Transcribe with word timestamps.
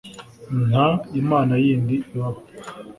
Nta 0.69 0.87
Imana 1.21 1.53
yindi 1.63 1.95
ibaho! 2.15 2.41